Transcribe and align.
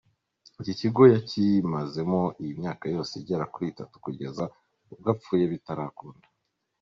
Iki 0.61 0.73
kigo 0.79 1.01
yakimazemo 1.13 2.21
iyi 2.41 2.51
myaka 2.61 2.85
yose 2.95 3.11
igera 3.21 3.45
kuri 3.53 3.65
itatu 3.73 3.95
kugeza 4.05 4.43
ubwo 4.93 5.07
apfuye 5.15 5.43
bitarakunda. 5.53 6.27